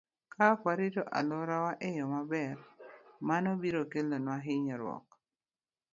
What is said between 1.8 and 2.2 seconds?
e yo